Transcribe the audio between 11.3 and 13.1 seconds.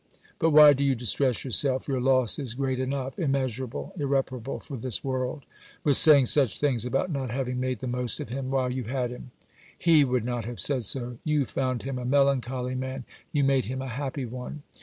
found him a melancholy man: